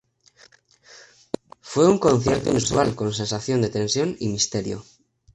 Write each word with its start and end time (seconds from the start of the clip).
Fue 1.61 1.87
un 1.87 1.99
concierto 1.99 2.49
inusual 2.49 2.95
con 2.95 3.13
sensación 3.13 3.61
de 3.61 3.69
tensión 3.69 4.15
y 4.19 4.29
misterio. 4.29 4.83